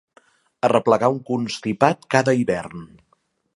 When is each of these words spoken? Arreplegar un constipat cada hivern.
Arreplegar 0.67 1.09
un 1.17 1.19
constipat 1.27 2.09
cada 2.17 2.37
hivern. 2.41 2.85